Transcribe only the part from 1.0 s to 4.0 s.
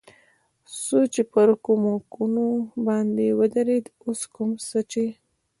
چې پر کومکونو باندې ودرېد،